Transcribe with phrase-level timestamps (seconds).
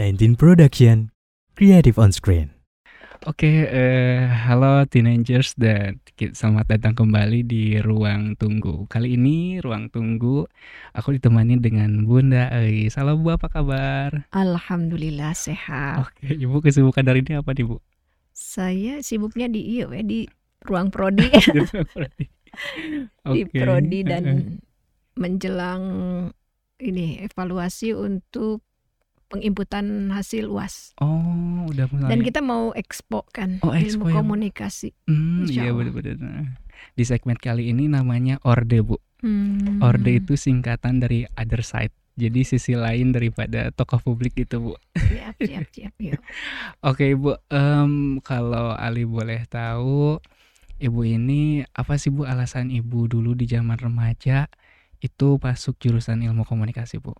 [0.00, 1.12] 19 Production,
[1.52, 2.56] Creative on Screen.
[3.28, 8.88] Oke, eh, halo teenagers dan selamat datang kembali di Ruang Tunggu.
[8.88, 10.48] Kali ini Ruang Tunggu
[10.96, 12.96] aku ditemani dengan Bunda Eis.
[12.96, 14.24] Halo Bu, apa kabar?
[14.32, 16.08] Alhamdulillah sehat.
[16.08, 17.76] Oke, Ibu kesibukan dari ini apa nih Bu?
[18.32, 20.24] Saya sibuknya di iyo ya di
[20.64, 22.24] ruang prodi Di Ruang Prodi.
[23.36, 24.04] di prodi eh, eh.
[24.08, 24.24] dan
[25.20, 25.84] menjelang
[26.80, 28.64] ini evaluasi untuk
[29.30, 30.98] penginputan hasil UAS.
[30.98, 32.10] Oh, udah mulai.
[32.10, 34.16] Dan kita mau expo kan Oh, expo ilmu ya, Bu.
[34.18, 34.90] komunikasi.
[35.06, 36.58] Hmm, iya benar-benar.
[36.92, 38.98] Di segmen kali ini namanya Orde Bu.
[39.22, 39.78] Hmm.
[39.78, 41.94] Orde itu singkatan dari other side.
[42.18, 44.74] Jadi sisi lain daripada tokoh publik itu Bu.
[44.98, 46.20] siap siap siap yuk.
[46.90, 50.18] Oke Ibu, em, kalau Ali boleh tahu,
[50.76, 54.50] Ibu ini apa sih Bu alasan Ibu dulu di zaman remaja
[54.98, 57.16] itu masuk jurusan ilmu komunikasi Bu?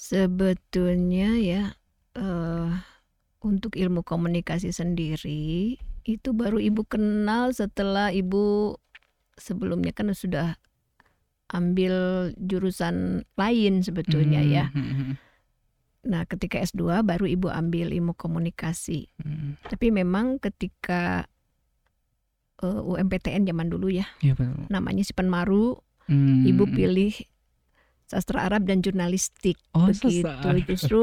[0.00, 1.76] Sebetulnya ya
[2.16, 2.72] eh
[3.44, 5.76] untuk ilmu komunikasi sendiri
[6.08, 8.76] itu baru ibu kenal setelah ibu
[9.36, 10.56] sebelumnya kan sudah
[11.52, 11.92] ambil
[12.40, 14.64] jurusan lain sebetulnya ya.
[14.72, 15.14] Hmm, hmm, hmm,
[16.00, 19.04] Nah, ketika S2 baru ibu ambil ilmu komunikasi.
[19.20, 19.60] hmm.
[19.68, 21.28] Tapi memang ketika
[22.64, 24.64] eh, UMPTN zaman dulu ya, Iya betul.
[24.72, 25.76] namanya Sipan Maru,
[26.08, 26.74] Hmm, ibu hmm.
[26.74, 27.14] pilih
[28.10, 29.54] sastra Arab dan jurnalistik.
[29.70, 30.26] Oh, begitu.
[30.26, 30.50] sastra.
[30.66, 31.02] Justru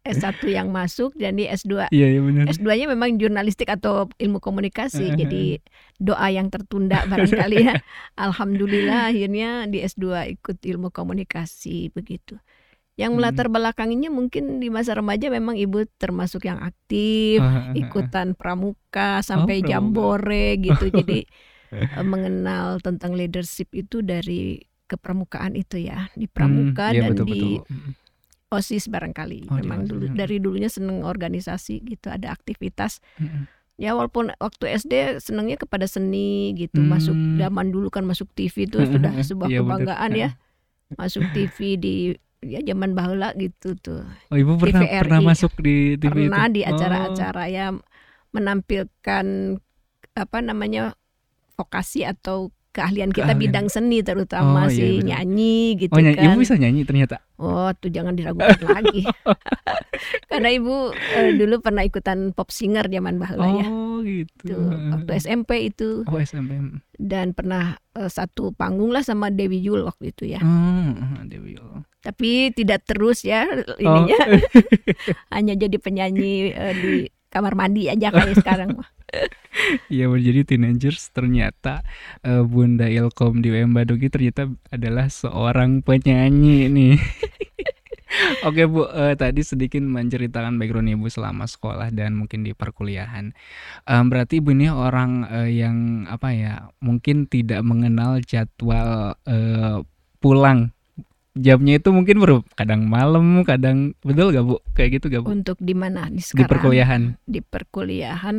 [0.00, 2.44] S1 yang masuk jadi S2 Iya iya benar.
[2.48, 5.12] S2-nya memang jurnalistik atau ilmu komunikasi.
[5.14, 5.60] Jadi
[5.96, 7.80] doa yang tertunda barangkali ya.
[8.16, 12.36] Alhamdulillah akhirnya di S2 ikut ilmu komunikasi begitu.
[12.94, 13.18] Yang Hmm.
[13.18, 17.74] melatar belakanginya mungkin di masa remaja memang ibu termasuk yang aktif, Ah, ah, ah.
[17.74, 19.68] ikutan pramuka sampai pramuka.
[19.68, 20.84] jambore gitu.
[20.94, 21.26] Jadi
[21.74, 27.26] eh, mengenal tentang leadership itu dari kepramukaan itu ya, di pramuka Hmm, iya, dan betul,
[27.26, 27.54] di betul.
[27.68, 27.92] Hmm.
[28.50, 29.48] OSIS barangkali.
[29.48, 30.14] Oh, Memang dulu hmm.
[30.14, 33.02] dari dulunya seneng organisasi gitu, ada aktivitas.
[33.16, 33.50] Hmm.
[33.74, 36.94] Ya walaupun waktu SD senengnya kepada seni gitu, Hmm.
[36.94, 40.28] masuk zaman dulu kan masuk TV itu sudah sebuah Iya, kebanggaan ya.
[40.94, 41.94] Masuk TV di
[42.38, 44.04] ya zaman bahula gitu tuh.
[44.28, 45.00] Oh ibu pernah TVRI.
[45.00, 46.52] pernah masuk di TV Pernah itu?
[46.52, 46.70] di Oh.
[46.70, 47.66] acara-acara ya
[48.30, 49.26] menampilkan
[50.12, 50.94] apa namanya
[51.54, 53.38] vokasi atau keahlian kita Keahlian.
[53.40, 55.06] bidang seni terutama Oh, iya, si betul.
[55.06, 56.26] nyanyi gitu Oh nyanyi, kan.
[56.26, 57.16] ibu bisa nyanyi ternyata.
[57.36, 59.06] Oh, tuh jangan diragukan lagi.
[60.28, 63.66] Karena ibu eh, dulu pernah ikutan pop singer zaman bahula ya.
[63.66, 64.50] Oh gitu.
[64.50, 66.58] Tuh, waktu SMP itu Oh SMP.
[66.94, 70.38] dan pernah eh, satu panggung lah sama Dewi Yul waktu itu ya.
[70.38, 71.54] Hmm, Dewi.
[71.56, 71.80] oh.
[72.00, 73.78] Tapi tidak terus ya Oh.
[73.78, 74.18] ininya.
[75.34, 76.92] Hanya jadi penyanyi eh, di
[77.28, 78.78] kamar mandi aja kayak sekarang.
[79.86, 81.86] Iya menjadi teenagers ternyata
[82.26, 86.98] eh, Bunda Ilkom di UM Badugi ternyata adalah seorang penyanyi nih.
[88.46, 93.34] Oke Bu, eh, tadi sedikit menceritakan background Ibu selama sekolah dan mungkin di perkuliahan.
[93.86, 99.82] Em, berarti Ibu ini orang eh, yang apa ya, mungkin tidak mengenal jadwal eh,
[100.22, 100.70] pulang.
[101.34, 104.62] Jamnya itu mungkin baru kadang malam, kadang betul gak Bu?
[104.78, 105.34] Kayak gitu gak Bu?
[105.34, 106.46] Untuk di mana di Di sekarang?
[106.46, 107.02] perkuliahan.
[107.26, 108.36] Di perkuliahan.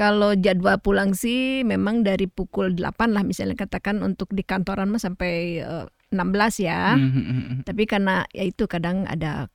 [0.00, 4.96] Kalau jadwal pulang sih memang dari pukul 8 lah misalnya katakan untuk di kantoran mah
[4.96, 6.96] sampai eh, 16 ya.
[6.96, 9.52] Hmm, hmm, hmm, tapi karena ya itu kadang ada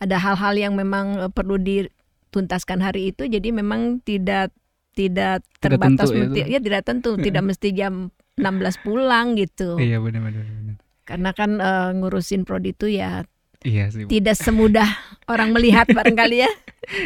[0.00, 4.56] ada hal-hal yang memang eh, perlu dituntaskan hari itu jadi memang tidak
[4.96, 8.08] tidak Tidak terbatas tentu ya mesti ya tidak tentu tidak mesti jam
[8.40, 10.42] 16 pulang gitu Iya benar-benar.
[10.42, 10.76] benar.
[11.04, 13.26] karena kan eh, ngurusin prodi itu ya
[13.68, 14.02] Iya sih.
[14.04, 14.08] Bu.
[14.08, 14.88] tidak semudah
[15.28, 16.50] orang melihat barangkali ya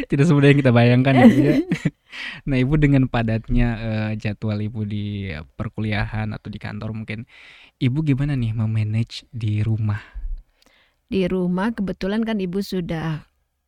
[0.06, 1.54] tidak semudah yang kita bayangkan ya, Bu, ya.
[2.46, 7.26] Nah, Ibu dengan padatnya eh, jadwal Ibu di perkuliahan atau di kantor mungkin
[7.82, 9.98] Ibu gimana nih memanage di rumah?
[11.12, 13.20] di rumah kebetulan kan ibu sudah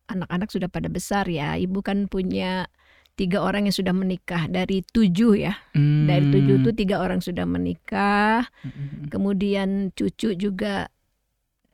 [0.08, 2.72] anak-anak sudah pada besar ya ibu kan punya
[3.20, 8.48] tiga orang yang sudah menikah dari tujuh ya dari tujuh itu tiga orang sudah menikah
[8.64, 9.12] Hmm.
[9.12, 10.88] kemudian cucu juga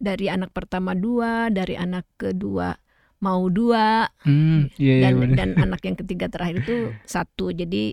[0.01, 2.73] dari anak pertama dua, dari anak kedua
[3.21, 7.53] mau dua, Hmm, iya iya dan dan anak yang ketiga terakhir itu satu.
[7.53, 7.93] Jadi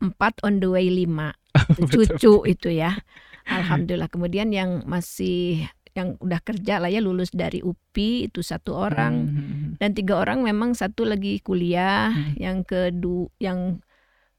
[0.00, 1.36] empat on the way lima
[1.76, 2.08] Betul.
[2.08, 2.96] cucu itu ya.
[3.44, 4.08] Alhamdulillah.
[4.08, 9.68] Kemudian yang masih yang udah kerja lah ya lulus dari UPI itu satu orang Hmm,
[9.76, 12.32] dan tiga orang memang satu lagi kuliah, Hmm.
[12.40, 13.84] yang kedua yang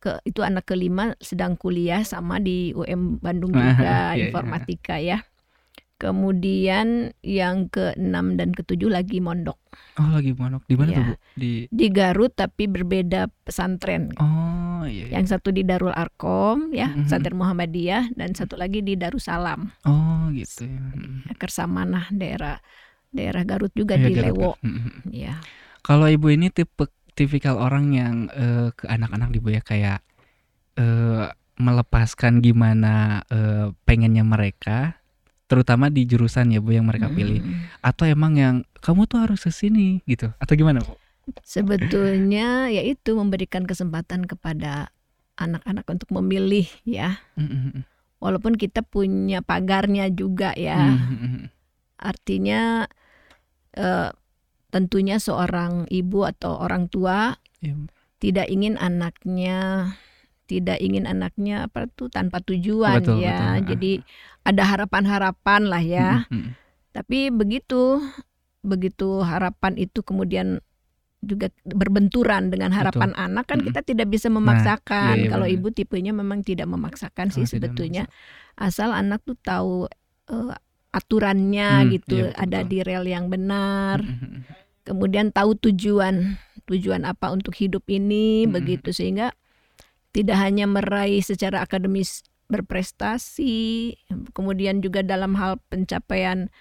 [0.02, 4.24] ke itu anak kelima sedang kuliah sama di UM Bandung juga iya, iya.
[4.34, 5.22] informatika ya.
[5.98, 9.56] Kemudian yang keenam dan ketujuh lagi mondok
[9.98, 10.66] Oh, lagi monok.
[10.66, 10.98] Di mana Iya.
[10.98, 11.16] tuh, Bu?
[11.34, 14.14] Di di Garut tapi berbeda pesantren.
[14.18, 15.10] Oh, iya.
[15.10, 15.18] iya.
[15.18, 17.06] Yang satu di Darul Arkom ya, Mhm.
[17.10, 20.78] pesantren Muhammadiyah dan satu lagi di Darussalam, Oh, gitu ya.
[20.78, 21.26] Hmm.
[21.34, 22.58] Kersamanah daerah
[23.10, 24.52] daerah Garut juga Iya, di Garut, Lewo.
[24.62, 25.02] Mm, mm, mm.
[25.10, 25.36] Ya.
[25.82, 30.02] Kalau ibu ini tipe tipikal orang yang eh, ke anak-anak ibu ya kayak
[30.76, 35.02] eh, melepaskan gimana eh, pengennya mereka,
[35.54, 37.86] terutama di jurusan ya bu yang mereka pilih, Mm.
[37.86, 40.98] atau emang yang kamu tuh harus ke sini gitu, atau gimana bu?
[41.46, 44.90] Sebetulnya yaitu memberikan kesempatan kepada
[45.38, 47.22] anak-anak untuk memilih ya.
[47.38, 47.82] Mm, mm, mm.
[48.18, 50.98] Walaupun kita punya pagarnya juga ya.
[52.02, 52.90] Artinya
[53.78, 54.10] eh,
[54.74, 57.78] tentunya seorang ibu atau orang tua Iya,
[58.20, 59.92] tidak ingin anaknya
[60.44, 63.58] tidak ingin anaknya apa tuh tanpa tujuan Betul, ya.
[63.58, 63.68] betul.
[63.76, 63.92] Jadi
[64.44, 66.10] ada harapan-harapan lah ya.
[66.28, 66.52] Mm, mm, mm.
[66.94, 67.82] Tapi begitu
[68.64, 70.64] begitu harapan itu kemudian
[71.24, 73.72] juga berbenturan dengan harapan anak kan Mm-mm.
[73.72, 75.16] kita tidak bisa memaksakan.
[75.16, 75.56] iya, iya, Kalau benar.
[75.56, 78.04] ibu tipenya memang tidak memaksakan sih Oh, tidak sebetulnya.
[78.12, 78.60] memaksa.
[78.60, 79.88] Asal anak tuh tahu
[80.28, 80.54] eh,
[80.94, 82.70] aturannya Hmm, gitu, iya, betul, ada betul.
[82.70, 83.98] di rel yang benar.
[84.04, 84.44] Mm.
[84.84, 86.36] Kemudian tahu tujuan
[86.68, 88.52] tujuan apa untuk hidup ini Mm-mm.
[88.54, 89.32] begitu sehingga
[90.14, 93.98] tidak hanya meraih secara akademis berprestasi,
[94.32, 96.54] kemudian juga dalam hal pencapaian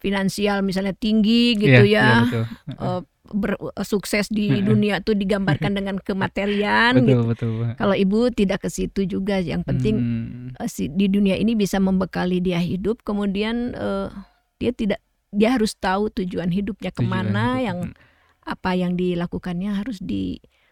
[0.00, 2.44] finansial misalnya tinggi gitu iya, ya, betul.
[2.72, 7.22] eh, ber- eh, sukses di dunia tuh digambarkan dengan kematerian betul, gitu.
[7.28, 7.50] betul.
[7.76, 11.76] Kalau ibu tidak ke situ juga, yang penting Hmm, eh, si- di dunia ini bisa
[11.76, 14.08] membekali dia hidup, kemudian eh,
[14.56, 17.66] dia tidak dia harus tahu tujuan hidupnya tujuan ke mana hidup.
[17.66, 17.94] yang Mm.
[18.40, 20.00] apa yang dilakukannya harus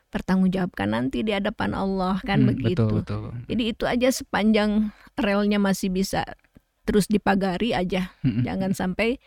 [0.08, 3.04] dipertanggungjawabkan nanti di hadapan Allah kan Hmm, begitu.
[3.04, 3.44] Betul, betul.
[3.52, 4.88] Jadi itu aja sepanjang
[5.20, 6.24] relnya masih bisa
[6.88, 9.20] terus dipagari aja, Mm, mm, jangan sampai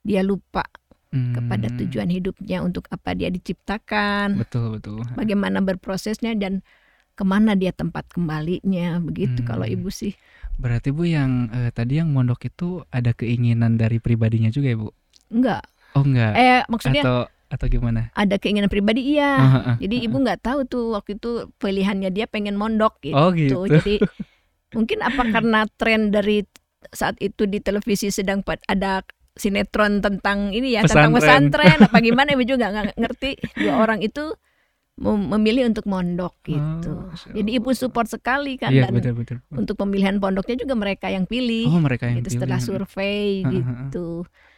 [0.00, 0.64] dia lupa
[1.12, 5.04] kepada tujuan hidupnya untuk apa dia diciptakan, Betul, betul.
[5.12, 6.64] bagaimana berprosesnya dan
[7.12, 9.44] ke mana dia tempat kembalinya begitu.
[9.44, 9.48] Hmm.
[9.52, 10.16] Kalau ibu sih
[10.56, 14.88] Berarti Bu yang eh, tadi yang mondok itu ada keinginan dari pribadinya juga ya Bu?
[15.28, 15.62] enggak,
[15.92, 16.32] Oh enggak.
[16.32, 17.16] eh maksudnya atau
[17.52, 18.08] atau gimana?
[18.12, 19.32] ada keinginan pribadi iya.
[19.36, 19.76] Ah, ah.
[19.76, 23.12] Jadi ibu nggak tahu tuh waktu itu pilihannya dia pengen mondok gitu.
[23.12, 23.68] Oh gitu.
[23.68, 24.00] Jadi
[24.76, 26.48] mungkin apa karena tren dari
[26.90, 31.52] saat itu di televisi sedang ada sinetron tentang ini ya tentang Pesantren.
[31.52, 34.32] pesantren apa gimana ibu juga nggak ngerti dua orang itu
[34.92, 36.92] mem- memilih untuk mondok gitu.
[36.92, 39.38] Oh, Jadi ibu support sekali kan Iya dan betul betul.
[39.50, 42.68] untuk pemilihan pondoknya juga mereka yang pilih Oh mereka yang gitu setelah pilih.
[42.84, 43.52] survei Ah, ah, ah.
[43.54, 44.06] gitu.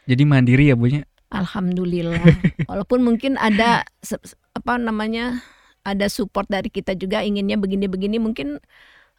[0.05, 1.07] Jadi mandiri ya bunya.
[1.33, 2.21] Alhamdulillah.
[2.69, 3.85] Walaupun mungkin ada
[4.55, 5.41] apa namanya
[5.85, 8.57] ada support dari kita juga inginnya begini-begini mungkin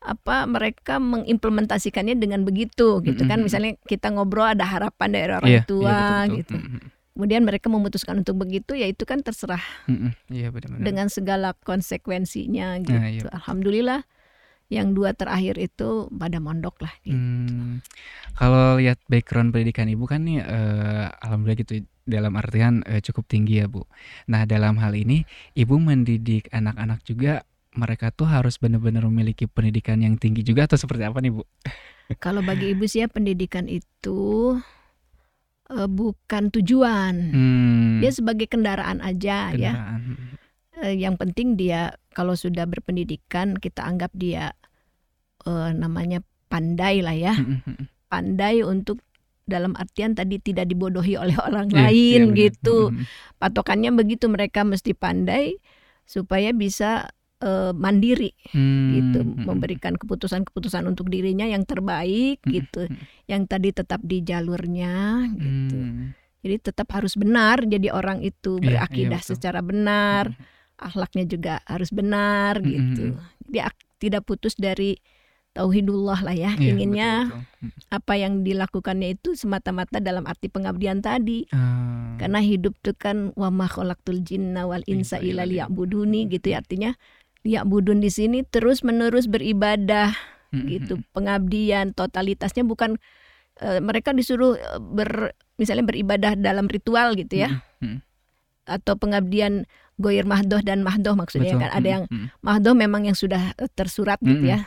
[0.03, 3.43] apa mereka mengimplementasikannya dengan begitu gitu kan.
[3.43, 6.37] Misalnya kita ngobrol ada harapan dari orang Iya, tua iya, betul, betul.
[6.39, 6.57] gitu.
[6.57, 6.81] Mm,
[7.17, 10.29] Kemudian mereka memutuskan untuk begitu ya itu kan terserah mm.
[10.29, 10.85] Iya benar-benar.
[10.85, 12.93] dengan segala konsekuensinya gitu.
[12.93, 13.25] Nah, iya.
[13.33, 14.05] Alhamdulillah
[14.67, 17.15] yang dua terakhir itu pada mondok lah gitu.
[17.15, 17.79] Hmm,
[18.35, 23.61] kalau lihat background pendidikan ibu kan nih, eh, alhamdulillah gitu dalam artian eh, cukup tinggi
[23.61, 23.83] ya bu.
[24.31, 27.43] Nah dalam hal ini ibu mendidik anak-anak juga
[27.77, 31.43] mereka tuh harus benar-benar memiliki pendidikan yang tinggi juga atau seperti apa nih bu?
[32.25, 34.55] Kalau bagi ibu sih ya pendidikan itu
[35.75, 37.15] eh, bukan tujuan.
[37.35, 39.75] Hmm, Dia sebagai kendaraan aja ya.
[39.75, 40.03] kendaraan.
[40.77, 44.53] Eh, yang penting dia kalau sudah berpendidikan kita anggap dia
[45.49, 47.35] eh, namanya pandai lah ya.
[47.35, 47.85] Mm, mm, mm.
[48.07, 49.03] Pandai untuk
[49.47, 52.37] dalam artian tadi tidak dibodohi oleh orang Iya, iya, lain benar.
[52.37, 52.79] gitu.
[52.91, 53.05] Mm, mm.
[53.39, 55.57] Patokannya begitu mereka mesti pandai
[56.03, 59.45] supaya bisa eh, mandiri Hmm, gitu, mm, mm.
[59.45, 62.83] memberikan keputusan-keputusan untuk dirinya yang terbaik Mm, gitu.
[62.89, 64.95] mm, Yang tadi tetap di jalurnya
[65.35, 65.79] gitu.
[65.79, 66.17] mm.
[66.41, 69.31] Jadi tetap harus benar jadi orang itu Iya, iya, berakidah betul.
[69.35, 70.25] secara benar,
[70.77, 73.05] akhlaknya juga harus benar Mm, gitu.
[73.15, 74.97] mm, Dia ak- tidak putus dari
[75.57, 76.53] tauhidullah lah ya.
[76.61, 77.89] Iya, Inginnya betul, betul.
[77.89, 81.49] apa yang dilakukannya itu semata-mata dalam arti pengabdian tadi.
[81.51, 86.29] Ah, Karena hidup itu kan wa ma khalaqtul jinna wal insa Insa illa illa liya'buduni
[86.29, 86.61] gitu ya.
[86.61, 86.93] Artinya
[87.49, 90.13] liya'budun di sini terus menerus beribadah
[90.53, 90.95] mm, mm, gitu.
[91.17, 93.01] Pengabdian totalitasnya bukan
[93.65, 97.65] eh, mereka disuruh eh, ber misalnya beribadah dalam ritual gitu ya.
[97.81, 97.99] Mm, mm.
[98.67, 99.65] atau pengabdian
[99.97, 101.63] goir mahdoh dan mahdoh maksudnya Betul.
[101.65, 104.61] kan ada yang mm, mahdoh memang yang sudah eh, tersurat gitu ya.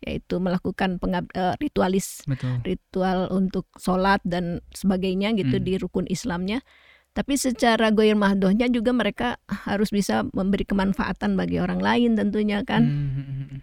[0.00, 2.62] Yaitu melakukan pengab- eh, ritualis Betul.
[2.62, 5.64] ritual untuk sholat dan sebagainya gitu Mm.
[5.64, 6.62] di rukun Islamnya
[7.10, 9.28] tapi secara goir mahdohnya juga mereka
[9.66, 13.58] harus bisa memberi kemanfaatan bagi orang lain tentunya kan Mm, mm, mm, mm.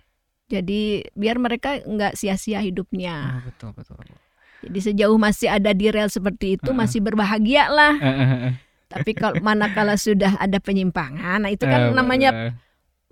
[0.45, 3.95] jadi biar mereka nggak sia-sia hidupnya Oh, betul betul.
[4.59, 6.75] jadi sejauh masih ada di rel seperti itu Heeh.
[6.75, 8.53] masih berbahagia lah Eh, eh, eh.
[8.87, 12.49] tapi kalau manakala sudah ada penyimpangan nah itu Eh, kan namanya betul.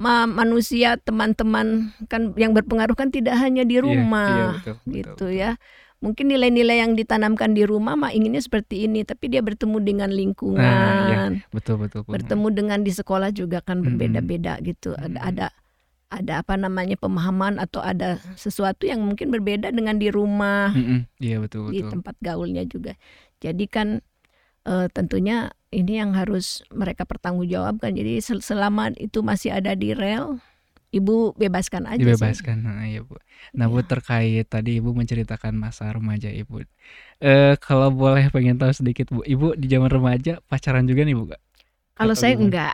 [0.02, 4.94] Ma- manusia teman-teman kan yang berpengaruh kan tidak hanya di Iya, rumah iya, betul, betul,
[4.94, 5.30] gitu betul.
[5.34, 5.52] ya
[6.04, 10.60] mungkin nilai-nilai yang ditanamkan di rumah mah inginnya seperti ini, tapi dia bertemu dengan lingkungan,
[10.60, 11.18] Nah, iya.
[11.56, 12.04] Betul betul.
[12.04, 12.12] Bu.
[12.12, 14.92] bertemu dengan di sekolah juga kan berbeda-beda gitu.
[15.00, 15.48] Ada ada
[16.12, 21.08] ada apa namanya pemahaman atau ada sesuatu yang mungkin berbeda dengan di rumah, Mm-mm.
[21.24, 21.90] Iya betul di betul.
[21.96, 23.00] tempat gaulnya juga.
[23.40, 24.04] Jadi kan
[24.68, 27.92] eh, tentunya ini yang harus mereka pertanggungjawabkan.
[27.92, 30.38] Jadi sel- selama itu masih ada di rel,
[30.90, 31.98] ibu bebaskan aja.
[31.98, 32.06] sih.
[32.06, 32.58] Dibebaskan.
[32.62, 33.18] Nah, iya Bu.
[33.58, 33.90] Nah Bu Iya.
[33.90, 36.64] terkait tadi Ibu menceritakan masa remaja Ibu.
[37.20, 41.34] Eh kalau boleh pengen tahu sedikit Bu, Ibu di zaman remaja pacaran juga nih Bu?
[41.34, 41.42] Kak?
[41.94, 42.74] Kalau saya gimana?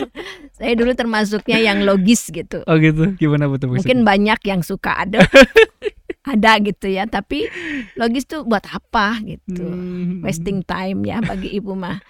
[0.60, 2.64] saya dulu termasuknya yang logis gitu.
[2.64, 3.12] Oh gitu.
[3.16, 5.20] Gimana Bu tuh Mungkin banyak yang suka ada
[6.26, 7.46] ada gitu ya, tapi
[7.94, 9.62] logis tuh buat apa gitu.
[9.62, 10.20] Hmm.
[10.26, 12.02] Wasting time ya bagi ibu mah.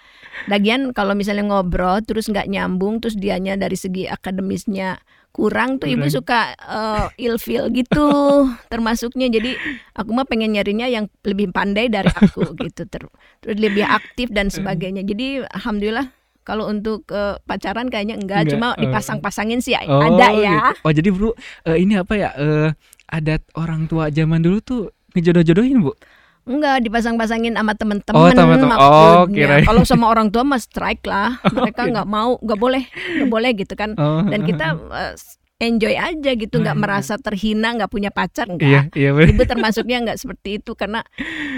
[0.49, 5.01] Lagian kalau misalnya ngobrol terus nggak nyambung terus dianya dari segi akademisnya
[5.37, 8.09] kurang tuh ibu suka eh, ilfeel gitu
[8.73, 9.53] termasuknya jadi
[9.93, 13.13] aku mah pengen nyarinya yang lebih pandai dari aku gitu ter-
[13.45, 16.09] terus lebih aktif dan sebagainya jadi alhamdulillah
[16.41, 18.79] kalau untuk eh, pacaran kayaknya enggak, Enggak, cuma oh.
[18.79, 20.87] dipasang-pasangin sih Oh, ada ya gitu.
[20.87, 21.35] Oh jadi Bu,
[21.67, 22.31] eh, ini apa ya?
[22.39, 22.69] Eh
[23.07, 25.95] adat orang tua zaman dulu tuh ngejodoh-jodohin Bu.
[26.47, 28.77] Enggak dipasang-pasangin sama temen-temen Oh, temen-temen.
[28.77, 29.35] Oh, maksudnya.
[29.35, 29.63] kirain.
[29.67, 31.35] Kalau sama orang tua mah strike lah.
[31.55, 31.91] Mereka Oke.
[31.91, 33.91] nggak mau, nggak boleh, nggak boleh gitu kan.
[33.95, 34.23] Oh.
[34.23, 35.11] Dan kita eh,
[35.59, 38.83] enjoy aja gitu, nggak Ah, merasa terhina, nggak punya pacar, Iya, enggak.
[38.93, 39.33] iya bener.
[39.33, 41.03] Ibu termasuknya nggak seperti itu karena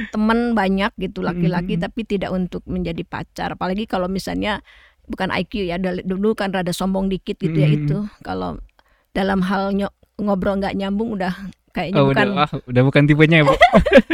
[0.10, 1.82] temen banyak gitu laki-laki Mm.
[1.84, 3.54] tapi tidak untuk menjadi pacar.
[3.54, 4.64] Apalagi kalau misalnya
[5.06, 7.78] bukan IQ ya, dulu kan rada sombong dikit gitu ya Mm.
[7.78, 7.98] itu.
[8.24, 8.58] Kalau
[9.12, 11.34] dalam hal nyo- ngobrol nggak nyambung udah
[11.70, 13.54] kayaknya Oh, bukan udah, udah bukan tipenya ya, Bu.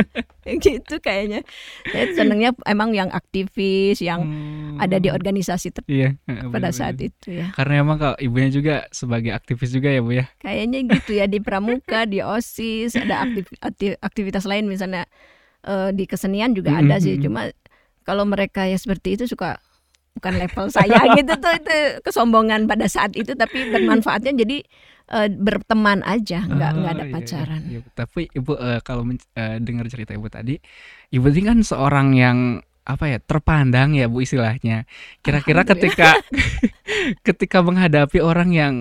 [0.61, 1.41] gitu kayaknya.
[1.83, 4.77] Saya senengnya emang yang aktivis, yang Hmm.
[4.77, 6.71] ada di organisasi ter- Iya, pada bener-bener.
[6.71, 7.49] saat itu ya.
[7.51, 10.25] Karena emang kalau ibunya juga sebagai aktivis juga ya, Bu ya.
[10.37, 15.07] Kayaknya gitu ya di pramuka, di OSIS, ada aktif- akti- aktivitas lain misalnya
[15.63, 17.17] eh, di kesenian juga ada sih.
[17.17, 17.49] Cuma
[18.03, 19.57] kalau mereka ya seperti itu suka
[20.13, 24.61] bukan level saya gitu tuh itu kesombongan pada saat itu tapi bermanfaatnya jadi
[25.07, 27.63] eh, berteman aja, nggak nggak ada Oh, iya, iya, pacaran.
[27.63, 27.79] iya.
[27.93, 30.55] Tapi Ibu eh, kalau eh, dengar cerita Ibu tadi,
[31.11, 32.37] Ibu ini kan seorang yang
[32.85, 34.85] apa ya terpandang ya Bu istilahnya.
[35.21, 36.21] Kira-kira ketika
[37.27, 38.73] ketika menghadapi orang yang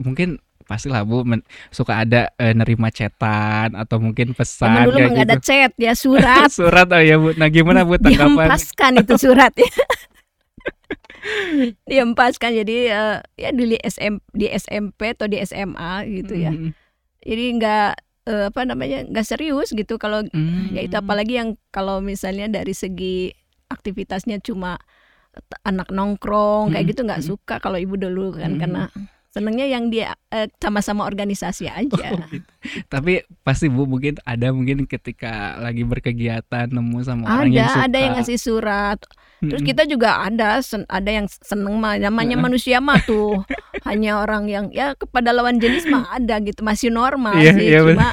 [0.00, 5.10] mungkin pastilah Bu men- suka ada eh, nerima chatan atau mungkin Zaman pesan dulu kayak
[5.10, 5.44] mah nggak ada gitu.
[5.44, 7.34] chat ya surat Surat oh ya Bu.
[7.36, 8.56] Nah, gimana Bu tanggapan?
[8.56, 9.68] dihempaskan itu surat ya
[11.90, 16.50] dihempaskan jadi eh, ya di SM di SMP atau di SMA gitu ya.
[16.50, 16.74] Mm,
[17.22, 17.90] jadi nggak
[18.26, 22.74] eh, apa namanya nggak serius gitu kalau mm, ya itu apalagi yang kalau misalnya dari
[22.74, 23.30] segi
[23.70, 24.76] aktivitasnya cuma
[25.64, 27.28] anak nongkrong kayak Mm, gitu nggak mm.
[27.32, 28.92] suka kalau ibu dulu kan karena
[29.32, 32.06] senengnya yang dia eh, sama-sama organisasi aja.
[32.12, 32.52] Oh, gitu.
[32.92, 37.84] Tapi pasti Bu mungkin ada mungkin ketika lagi berkegiatan nemu sama orang yang ada suka.
[37.88, 38.98] ada yang ngasih surat.
[39.42, 41.98] Terus kita juga ada sen- ada yang seneng mah.
[41.98, 43.42] Namanya manusia mah tuh.
[43.88, 46.62] Hanya orang yang ya kepada lawan jenis mah ada gitu.
[46.62, 48.12] Masih normal Iya, sih iya, cuma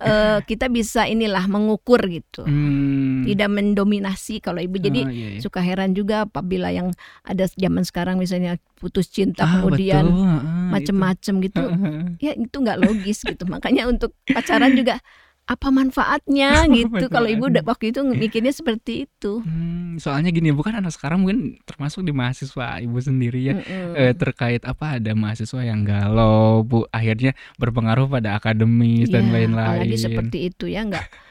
[0.00, 3.22] eh, kita bisa inilah mengukur gitu Hmm.
[3.22, 5.40] tidak mendominasi kalau ibu jadi Oh, iya, iya.
[5.40, 6.88] suka heran juga apabila yang
[7.22, 10.08] ada zaman sekarang misalnya putus cinta Ah, kemudian.
[10.08, 10.72] Ah, itu.
[10.72, 12.00] macem-macem gitu Heeh.
[12.18, 15.02] ya itu nggak logis gitu makanya untuk pacaran juga
[15.50, 17.10] apa manfaatnya gitu.
[17.10, 19.42] Kalau ibu udah waktu itu mikirnya seperti itu.
[19.42, 23.54] Hmm, soalnya gini bukan anak sekarang mungkin termasuk di mahasiswa ibu sendiri ya.
[23.58, 23.98] Mm-mm.
[23.98, 29.74] eh, terkait apa ada mahasiswa yang galau bu akhirnya berpengaruh pada akademis dan Ya, lain-lain.
[29.82, 31.02] apalagi seperti itu ya nggak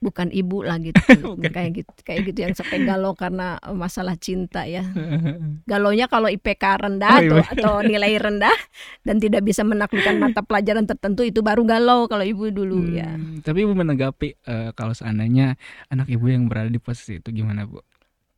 [0.00, 0.96] bukan ibu lah gitu.
[1.54, 4.80] Kayak gitu kayak gitu yang sampai galau karena masalah cinta ya.
[5.70, 8.56] Galonya kalau IPK rendah Oh, atau, atau nilai rendah
[9.04, 13.06] dan tidak bisa menaklukkan mata pelajaran tertentu itu baru galau kalau ibu dulu ya.
[13.06, 15.54] Hmm, Tapi ibu menanggapi eh, kalau seandainya
[15.88, 17.78] anak ibu yang berada di posisi itu gimana bu?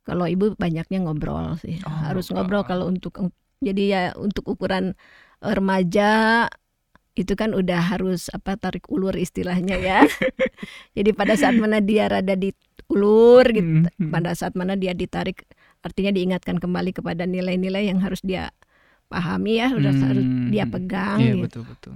[0.03, 2.59] kalau ibu banyaknya ngobrol sih Oh, harus ngobrol.
[2.59, 3.15] ngobrol kalau untuk
[3.63, 4.99] jadi ya untuk ukuran
[5.39, 6.43] remaja
[7.13, 9.99] itu kan udah harus apa tarik ulur istilahnya ya
[10.97, 14.11] jadi pada saat mana dia rada diulur gitu Hmm, hmm.
[14.13, 15.45] pada saat mana dia ditarik
[15.83, 18.49] artinya diingatkan kembali kepada nilai-nilai yang harus dia
[19.11, 21.61] pahami ya udah harus Hmm, dia pegang Iya gitu.
[21.61, 21.93] betul betul.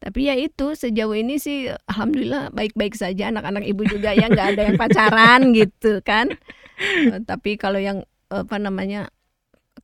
[0.00, 4.62] tapi ya itu sejauh ini sih alhamdulillah baik-baik saja anak-anak ibu juga ya nggak ada
[4.68, 6.28] yang pacaran gitu kan
[6.74, 8.02] Eh, tapi kalau yang
[8.34, 9.06] apa namanya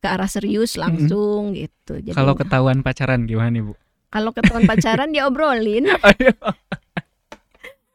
[0.03, 3.73] ke arah serius langsung gitu jadi Kalau ketahuan pacaran gimana nih bu?
[4.11, 5.87] Kalau ketahuan pacaran dia obrolin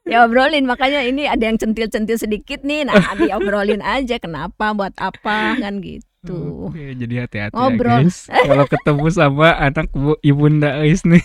[0.06, 5.56] ya obrolin makanya ini ada yang centil-centil sedikit nih nah diobrolin aja kenapa buat apa
[5.56, 8.02] kan gitu Oke, jadi hati-hati Ngobrol.
[8.02, 8.26] ya guys.
[8.26, 11.22] Kalau ketemu sama anak bu ibunda Ais nih.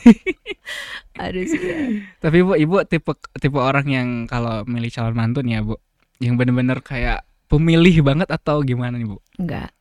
[1.17, 2.05] harus ya.
[2.21, 5.81] Tapi Bu, Ibu tipe tipe orang yang kalau milih calon mantu nih ya, Bu,
[6.21, 9.17] yang bener-bener kayak pemilih banget atau gimana nih, Bu?
[9.41, 9.73] enggak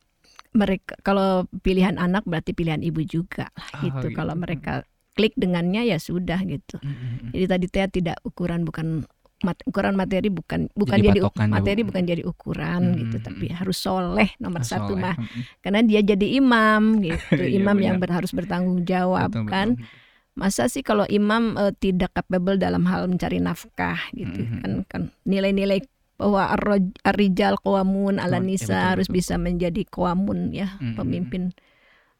[0.51, 3.97] mereka kalau pilihan anak berarti pilihan ibu juga lah Oh, gitu.
[4.09, 4.17] gitu.
[4.17, 4.83] Kalau mereka
[5.21, 6.81] klik dengannya ya sudah gitu.
[6.81, 7.29] Mm-mm.
[7.29, 9.05] Jadi tadi teh tidak ukuran bukan
[9.41, 11.55] mat- ukuran materi bukan bukan Jadi jadi, patokan ya, Bu.
[11.55, 13.57] materi bukan jadi ukuran Hmm, gitu hmm, tapi hmm.
[13.57, 15.01] harus soleh nomor satu Soleh.
[15.01, 15.41] mah Mm-mm.
[15.61, 18.09] karena dia jadi imam gitu Iya, imam yang benar.
[18.09, 19.85] ber- harus bertanggung jawab Betul, kan betul.
[20.31, 24.57] masa sih kalau imam eh, tidak capable dalam hal mencari nafkah gitu Mhm.
[24.61, 25.85] kan kan nilai-nilai
[26.15, 29.17] bahwa ar- ar-rijal qawamun ala ya, nisa betul, harus betul.
[29.17, 30.95] bisa menjadi qawamun ya Mhm.
[30.95, 31.43] pemimpin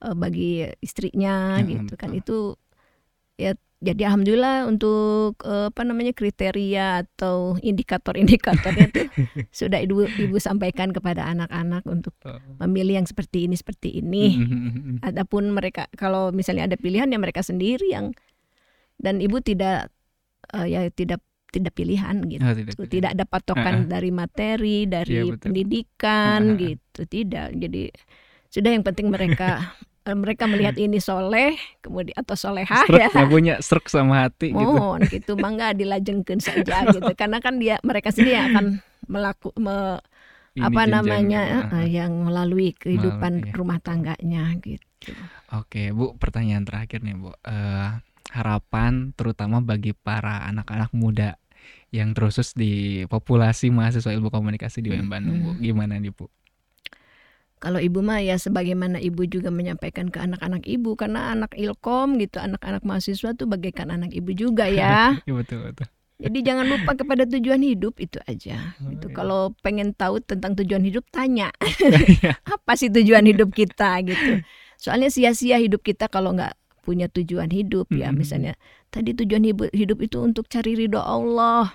[0.01, 2.20] eh, bagi istrinya Ya, gitu kan betul.
[2.20, 2.38] itu
[3.41, 9.01] ya jadi alhamdulillah untuk eh, apa namanya kriteria atau indikator-indikatornya itu
[9.65, 12.13] sudah ibu ibu sampaikan kepada anak-anak untuk
[12.62, 15.01] memilih yang seperti ini seperti ini Mm-mm.
[15.01, 18.13] adapun mereka kalau misalnya ada pilihan ya mereka sendiri yang
[19.01, 19.89] dan ibu tidak
[20.53, 25.51] eh, ya tidak tidak pilihan gitu Oh, tidak, tidak, ada patokan dari materi dari betul.
[25.51, 26.62] pendidikan Ha-ha.
[26.63, 27.91] gitu tidak jadi
[28.48, 29.74] sudah yang penting mereka
[30.05, 31.53] mereka melihat ini soleh
[31.86, 34.58] kemudian atau solehah Srek, ya nggak punya serk sama hati gitu.
[34.58, 40.01] mohon gitu mangga dilajengkan saja gitu karena kan dia mereka sendiri akan melaku me-
[40.51, 41.75] Ini apa namanya gitu.
[41.79, 43.53] eh, yang melalui kehidupan iya.
[43.55, 45.13] rumah tangganya gitu
[45.51, 47.36] Oke, Bu, pertanyaan terakhir nih, Bu.
[47.43, 47.89] Eh,
[48.31, 51.36] harapan terutama bagi para anak-anak muda
[51.91, 55.51] yang terusus di populasi mahasiswa ilmu komunikasi di UM Bandung, Bu.
[55.60, 56.31] Gimana nih, Bu?
[57.62, 62.41] Kalau ibu mah ya sebagaimana ibu juga menyampaikan ke anak-anak ibu karena anak ilkom gitu
[62.41, 65.13] anak-anak mahasiswa tuh bagaikan anak ibu juga ya.
[65.30, 65.86] Iya betul betul.
[66.22, 68.77] Jadi jangan lupa kepada tujuan hidup itu aja.
[68.82, 69.10] Oh, Gitu.
[69.10, 69.15] iya.
[69.15, 71.53] Kalau pengen tahu tentang tujuan hidup tanya
[72.18, 72.38] Iya.
[72.41, 74.41] apa sih tujuan hidup kita gitu.
[74.77, 78.25] Soalnya sia-sia hidup kita kalau nggak punya tujuan hidup ya Mm-mm.
[78.25, 78.58] misalnya
[78.89, 81.70] tadi tujuan hidup hidup itu untuk cari ridho Allah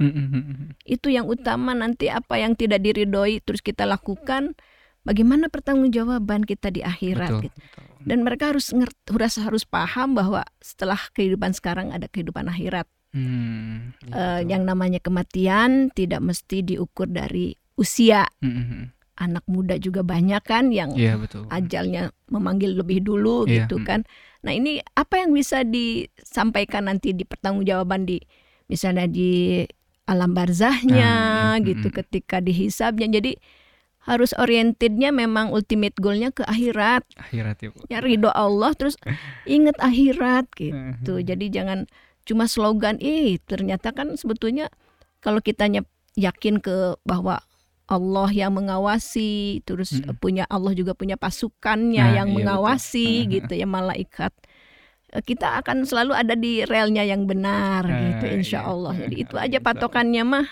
[0.83, 4.59] itu yang utama nanti apa yang tidak diridhoi terus kita lakukan
[5.06, 7.46] bagaimana pertanggungjawaban kita di akhirat betul.
[7.46, 7.62] gitu.
[8.02, 13.97] dan mereka harus ngerti harus harus paham bahwa setelah kehidupan sekarang ada kehidupan akhirat Hmm,
[13.97, 14.45] betul.
[14.45, 18.92] yang namanya kematian tidak mesti diukur dari usia Mm-mm.
[19.16, 21.49] anak muda juga banyak kan yang Iya betul.
[21.49, 23.86] ajalnya memanggil lebih dulu Iya, gitu mm.
[23.88, 24.04] kan
[24.45, 28.21] nah ini apa yang bisa disampaikan nanti di pertanggungjawaban di
[28.69, 29.64] misalnya di
[30.04, 31.99] alam barzahnya Ah, iya, gitu mm-mm.
[32.04, 33.32] ketika dihisabnya jadi
[34.06, 37.78] harus orientednya memang ultimate goalnya ke akhirat Akhirat ya, Bu.
[37.86, 38.95] ya ridho Allah terus
[39.45, 41.90] ingat akhirat gitu tuh jadi jangan
[42.23, 44.71] cuma slogan ih ternyata kan sebetulnya
[45.19, 45.82] kalau kitanya
[46.14, 47.42] yakin ke bahwa
[47.86, 50.19] Allah yang mengawasi terus Mm-mm.
[50.19, 53.32] punya Allah juga punya pasukannya Nah, yang iya, mengawasi betul.
[53.36, 54.32] gitu ya malaikat
[55.06, 58.34] Eh, kita akan selalu ada di relnya yang benar Ah, gitu iya.
[58.34, 60.47] insya Allah jadi itu Ah, aja patokannya mah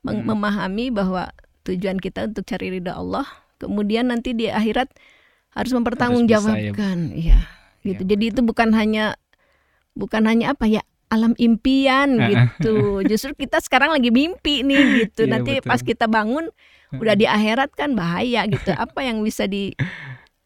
[0.00, 0.28] meng- Mm.
[0.30, 3.26] memahami bahwa tujuan kita untuk cari ridha Allah.
[3.58, 4.90] Kemudian nanti di akhirat
[5.54, 7.14] harus mempertanggungjawabkan.
[7.14, 7.40] Iya
[7.82, 8.02] gitu.
[8.06, 9.18] Iya, jadi itu bukan hanya
[9.92, 13.04] bukan hanya apa ya alam impian gitu.
[13.04, 15.28] Justru kita sekarang lagi mimpi nih gitu.
[15.28, 15.68] Iya, nanti betul.
[15.68, 16.48] pas kita bangun
[16.92, 18.72] udah di akhirat kan bahaya gitu.
[18.72, 19.52] Apa yang bisa Nah,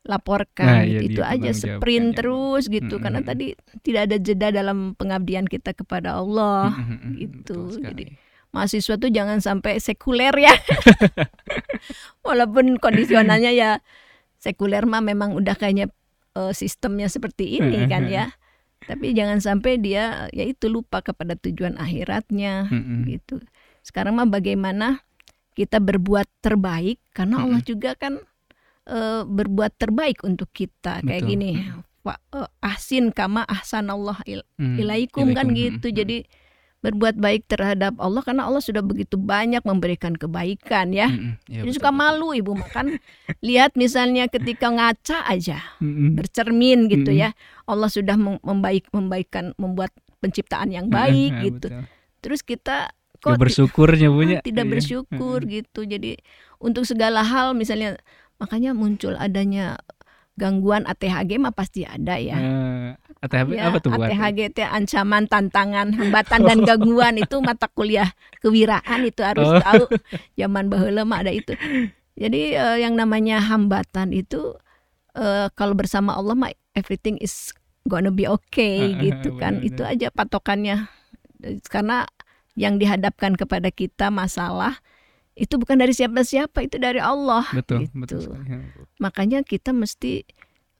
[0.06, 1.18] dilaporkan iya, gitu.
[1.18, 3.02] itu aja sprint ya, terus gitu.
[3.02, 3.30] Karena Mm-mm.
[3.30, 3.46] tadi
[3.82, 7.18] tidak ada jeda dalam pengabdian kita kepada Allah Mm-mm.
[7.18, 7.74] gitu.
[7.78, 8.14] Jadi,
[8.56, 10.54] mahasiswa tuh jangan sampai sekuler ya
[12.26, 13.70] walaupun kondisionalnya ya
[14.40, 15.92] sekuler mah memang udah kayaknya
[16.34, 18.32] eh, sistemnya seperti ini kan ya
[18.86, 22.70] tapi jangan sampai dia ya itu lupa kepada tujuan akhiratnya
[23.04, 23.42] gitu
[23.82, 25.02] sekarang mah bagaimana
[25.52, 28.20] kita berbuat terbaik karena Allah juga kan
[28.86, 31.30] eh, berbuat terbaik untuk kita kayak Betul.
[31.34, 31.52] gini
[32.06, 34.46] Wa- eh, ahsin kama ahsanallah il-
[34.78, 35.58] ilaikum kan ilaikum.
[35.82, 35.86] gitu.
[35.90, 35.98] Mm-mm.
[35.98, 36.18] Jadi
[36.76, 41.08] berbuat baik terhadap Allah karena Allah sudah begitu banyak memberikan kebaikan ya.
[41.08, 41.34] Mm-mm.
[41.46, 41.98] Iya, Jadi betul, suka betul.
[41.98, 42.86] malu ibu makan
[43.40, 46.14] lihat misalnya ketika ngaca aja Mm-mm.
[46.14, 47.22] bercermin gitu Mm-mm.
[47.26, 47.30] ya.
[47.64, 51.66] Allah sudah mem- membaik membaikkan membuat penciptaan yang baik Ah, gitu.
[51.68, 51.82] betul.
[52.22, 52.76] Terus kita
[53.18, 54.38] kok ti- bersyukurnya punya.
[54.44, 54.72] tidak Iya.
[54.78, 55.80] bersyukur gitu.
[55.82, 56.20] Jadi
[56.60, 57.98] untuk segala hal misalnya
[58.36, 59.80] makanya muncul adanya
[60.36, 62.36] gangguan ATHG mah pasti ada ya.
[62.36, 64.06] Eh, ATHB Ya, apa tuh buat?
[64.06, 69.56] ATHG itu ancaman, tantangan, hambatan dan gangguan itu mata kuliah kewiraan itu harus Oh.
[69.58, 69.84] tahu.
[70.36, 71.56] Zaman baheula mah ada itu.
[72.14, 74.56] Jadi eh, yang namanya hambatan itu
[75.12, 79.60] eh, kalau bersama Allah mah everything is gonna be okay Ah, gitu kan.
[79.60, 79.68] benar-benar.
[79.72, 80.76] Itu aja patokannya.
[81.66, 82.04] Karena
[82.52, 84.80] yang dihadapkan kepada kita masalah
[85.36, 87.44] itu bukan dari siapa-siapa, itu dari Allah.
[87.52, 87.94] Betul, gitu.
[88.00, 88.48] betul sekali.
[88.48, 88.58] Ya.
[88.98, 90.24] Makanya kita mesti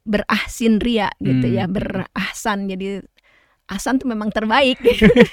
[0.02, 1.56] berahsin ria gitu Hmm.
[1.60, 2.66] ya, berahsan.
[2.66, 3.04] Jadi
[3.66, 4.78] Hasan tuh memang terbaik.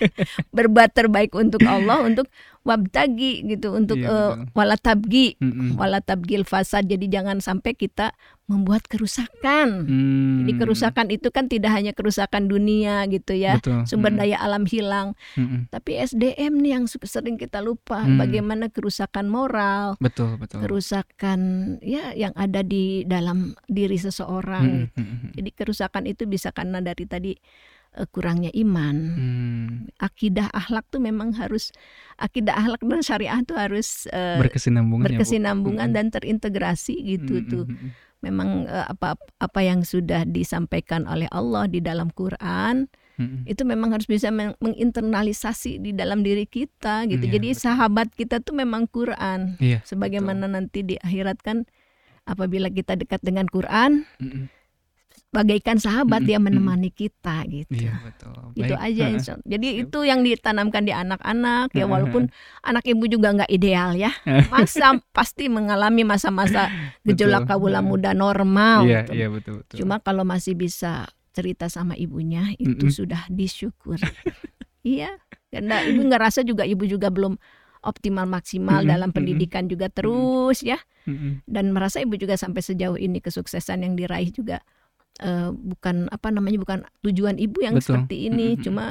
[0.55, 2.27] Berbuat terbaik untuk Allah untuk
[2.63, 4.55] wabtagi gitu untuk Iya, eh, betul.
[4.55, 5.75] wala tabgi Mm-mm.
[5.75, 6.87] wala tabgil fasad.
[6.87, 9.87] Jadi jangan sampai kita membuat kerusakan.
[9.87, 13.59] Hmm, Jadi kerusakan itu kan tidak hanya kerusakan dunia gitu ya.
[13.59, 13.83] betul.
[13.87, 14.19] Sumber Mm-mm.
[14.19, 15.71] daya alam hilang, Mm-mm.
[15.71, 18.19] tapi SDM nih yang sering kita lupa Hmm.
[18.19, 21.39] bagaimana kerusakan moral, betul betul kerusakan
[21.79, 24.91] ya yang ada di dalam diri seseorang.
[24.91, 24.99] Mm-mm.
[24.99, 25.29] Mm-mm.
[25.35, 27.31] Jadi kerusakan itu bisa karena dari tadi
[27.95, 28.95] eh, kurangnya iman.
[29.13, 31.69] Hmm, Akidah akhlak tuh memang harus
[32.17, 35.09] akidah akhlak dan syariah tuh harus eh, berkesinambungan ya, Bu?
[35.17, 35.97] berkesinambungan Mm-mm.
[35.97, 37.49] dan terintegrasi gitu Mm-mm.
[37.49, 37.65] tuh.
[38.23, 42.87] Memang eh, apa apa yang sudah disampaikan oleh Allah di dalam Quran
[43.19, 43.45] Mm-mm.
[43.45, 47.25] itu memang harus bisa meng- menginternalisasi di dalam diri kita gitu.
[47.27, 47.61] Iya, Jadi betul.
[47.61, 49.59] sahabat kita tuh memang Quran.
[49.59, 51.67] Iya, Sebagaimana nanti di akhirat kan
[52.23, 54.47] apabila kita dekat dengan Quran Mm-mm.
[55.33, 57.73] Bagaikan sahabat Mm-mm, dia menemani kita gitu.
[57.73, 58.53] Iya betul.
[58.53, 58.85] Gitu Baik.
[58.85, 59.47] aja insya Allah.
[59.49, 59.81] Jadi Siap.
[59.89, 62.29] itu yang ditanamkan di anak-anak ya walaupun
[62.61, 64.13] anak ibu juga nggak ideal ya.
[64.53, 66.69] Masa pasti mengalami masa-masa
[67.07, 68.85] gejolak kawula muda normal.
[68.85, 69.11] Iya, gitu.
[69.17, 69.75] iya betul betul.
[69.81, 72.93] Cuma kalau masih bisa cerita sama ibunya itu Mm-mm.
[72.93, 73.97] sudah disyukur.
[74.85, 75.17] iya,
[75.49, 77.41] karena ibu ngerasa juga ibu juga belum
[77.83, 81.43] optimal maksimal Mm-mm, dalam pendidikan juga terus ya Mm-mm.
[81.43, 84.63] dan merasa ibu juga sampai sejauh ini kesuksesan yang diraih juga
[85.21, 88.01] eh, bukan apa namanya bukan tujuan ibu yang Betul.
[88.05, 88.63] seperti ini Mm-mm.
[88.65, 88.85] cuma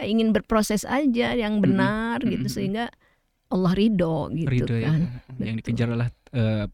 [0.00, 2.52] ya ingin berproses aja yang benar gitu Mm-mm.
[2.52, 2.84] sehingga
[3.52, 4.88] Allah ridho gitu Ridho ya.
[4.96, 5.00] kan
[5.36, 5.60] Yang Betul.
[5.60, 6.66] dikejar adalah eh,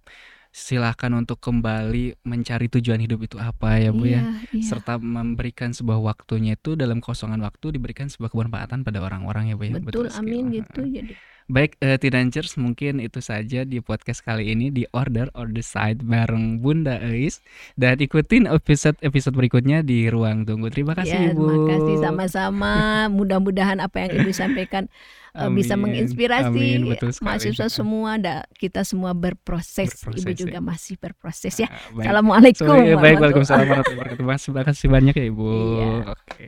[0.48, 4.22] silakan untuk kembali mencari tujuan hidup itu apa ya Bu ya.
[4.22, 4.22] iya,
[4.54, 4.64] iya.
[4.64, 9.68] Serta memberikan sebuah waktunya itu dalam kosongan waktu diberikan sebuah kebermanfaatan pada orang-orang ya Bu
[9.68, 9.76] ya.
[9.78, 10.38] betul sekali.
[10.40, 11.14] amin gitu jadi
[11.48, 16.04] Baik, eh, Teenagers mungkin itu saja di podcast kali ini di Order or the Side
[16.04, 17.40] bareng Bunda Eis
[17.72, 20.68] dan ikutin episode-episode berikutnya di Ruang Tunggu.
[20.68, 21.48] Terima kasih ya, Ibu.
[21.48, 22.74] terima kasih sama-sama.
[23.08, 24.92] Mudah-mudahan apa yang ibu sampaikan
[25.32, 25.88] eh, bisa Amin.
[25.88, 27.24] menginspirasi Amin, betul sekali.
[27.32, 28.20] mahasiswa semua.
[28.20, 30.04] Da, kita semua berproses.
[30.04, 30.36] Berproses, ibu ya.
[30.36, 31.72] juga masih berproses ya.
[31.72, 32.04] Ah, baik.
[32.04, 32.68] Assalamualaikum.
[32.68, 34.36] Sorry, eh, baik, Waalaikumsalam warahmatullahi wabarakatuh.
[34.44, 35.48] Terima kasih banyak ya Ibu.
[35.48, 35.88] Iya.
[36.12, 36.46] Oke.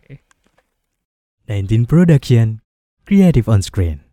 [1.49, 2.61] 19 Production,
[3.09, 4.10] Creative on Screen.